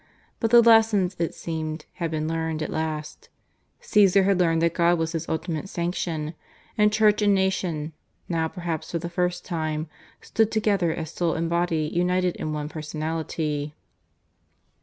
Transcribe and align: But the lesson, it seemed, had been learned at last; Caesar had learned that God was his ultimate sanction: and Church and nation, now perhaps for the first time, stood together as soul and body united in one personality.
But 0.39 0.49
the 0.49 0.63
lesson, 0.63 1.11
it 1.19 1.35
seemed, 1.35 1.85
had 1.93 2.09
been 2.09 2.27
learned 2.27 2.63
at 2.63 2.71
last; 2.71 3.29
Caesar 3.81 4.23
had 4.23 4.39
learned 4.39 4.59
that 4.63 4.73
God 4.73 4.97
was 4.97 5.11
his 5.11 5.29
ultimate 5.29 5.69
sanction: 5.69 6.33
and 6.75 6.91
Church 6.91 7.21
and 7.21 7.35
nation, 7.35 7.93
now 8.27 8.47
perhaps 8.47 8.89
for 8.89 8.97
the 8.97 9.09
first 9.11 9.45
time, 9.45 9.87
stood 10.19 10.51
together 10.51 10.91
as 10.91 11.11
soul 11.11 11.35
and 11.35 11.51
body 11.51 11.87
united 11.93 12.35
in 12.37 12.51
one 12.51 12.67
personality. 12.67 13.75